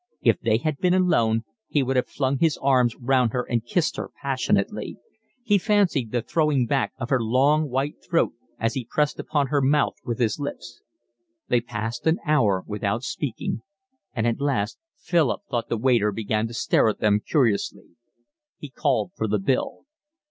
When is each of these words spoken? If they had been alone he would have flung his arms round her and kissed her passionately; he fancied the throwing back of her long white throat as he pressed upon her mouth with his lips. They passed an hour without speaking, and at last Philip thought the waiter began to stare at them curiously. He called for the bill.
If 0.23 0.39
they 0.39 0.57
had 0.57 0.79
been 0.79 0.95
alone 0.95 1.43
he 1.67 1.83
would 1.83 1.95
have 1.95 2.07
flung 2.09 2.39
his 2.39 2.57
arms 2.59 2.95
round 2.95 3.33
her 3.33 3.43
and 3.47 3.63
kissed 3.63 3.97
her 3.97 4.09
passionately; 4.19 4.97
he 5.43 5.59
fancied 5.59 6.11
the 6.11 6.23
throwing 6.23 6.65
back 6.65 6.93
of 6.97 7.11
her 7.11 7.21
long 7.21 7.69
white 7.69 8.03
throat 8.09 8.33
as 8.57 8.73
he 8.73 8.87
pressed 8.89 9.19
upon 9.19 9.49
her 9.49 9.61
mouth 9.61 9.93
with 10.03 10.17
his 10.17 10.39
lips. 10.39 10.81
They 11.49 11.61
passed 11.61 12.07
an 12.07 12.17
hour 12.25 12.63
without 12.65 13.03
speaking, 13.03 13.61
and 14.11 14.25
at 14.25 14.41
last 14.41 14.79
Philip 14.97 15.41
thought 15.51 15.69
the 15.69 15.77
waiter 15.77 16.11
began 16.11 16.47
to 16.47 16.53
stare 16.55 16.89
at 16.89 16.97
them 16.97 17.19
curiously. 17.23 17.89
He 18.57 18.69
called 18.71 19.11
for 19.15 19.27
the 19.27 19.37
bill. 19.37 19.85